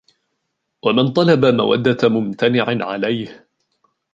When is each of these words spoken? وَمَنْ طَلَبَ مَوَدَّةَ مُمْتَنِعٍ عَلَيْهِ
وَمَنْ 0.83 1.13
طَلَبَ 1.13 1.45
مَوَدَّةَ 1.45 2.09
مُمْتَنِعٍ 2.09 2.65
عَلَيْهِ 2.85 3.45